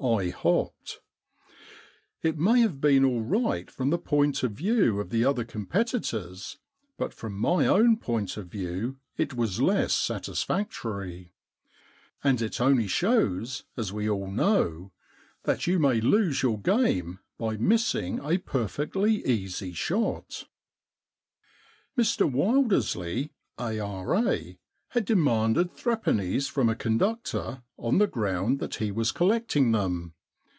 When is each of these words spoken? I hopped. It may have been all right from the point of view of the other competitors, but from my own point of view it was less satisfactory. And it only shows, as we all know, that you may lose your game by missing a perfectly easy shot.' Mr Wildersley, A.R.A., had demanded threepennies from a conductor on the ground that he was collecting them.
I 0.00 0.28
hopped. 0.30 1.00
It 2.22 2.38
may 2.38 2.60
have 2.60 2.80
been 2.80 3.04
all 3.04 3.22
right 3.22 3.68
from 3.68 3.90
the 3.90 3.98
point 3.98 4.44
of 4.44 4.52
view 4.52 5.00
of 5.00 5.10
the 5.10 5.24
other 5.24 5.44
competitors, 5.44 6.56
but 6.96 7.12
from 7.12 7.32
my 7.36 7.66
own 7.66 7.96
point 7.96 8.36
of 8.36 8.46
view 8.46 8.98
it 9.16 9.34
was 9.34 9.60
less 9.60 9.92
satisfactory. 9.92 11.32
And 12.22 12.40
it 12.40 12.60
only 12.60 12.86
shows, 12.86 13.64
as 13.76 13.92
we 13.92 14.08
all 14.08 14.30
know, 14.30 14.92
that 15.42 15.66
you 15.66 15.80
may 15.80 16.00
lose 16.00 16.44
your 16.44 16.60
game 16.62 17.18
by 17.36 17.56
missing 17.56 18.20
a 18.22 18.38
perfectly 18.38 19.26
easy 19.26 19.72
shot.' 19.72 20.44
Mr 21.98 22.30
Wildersley, 22.30 23.30
A.R.A., 23.58 24.60
had 24.92 25.04
demanded 25.04 25.70
threepennies 25.76 26.48
from 26.48 26.66
a 26.70 26.74
conductor 26.74 27.62
on 27.76 27.98
the 27.98 28.06
ground 28.06 28.58
that 28.58 28.76
he 28.76 28.90
was 28.90 29.12
collecting 29.12 29.70
them. 29.72 30.14